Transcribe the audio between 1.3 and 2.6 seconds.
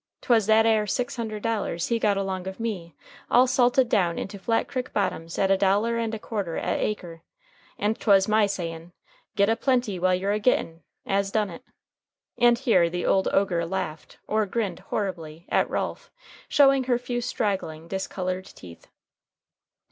dollars he got along of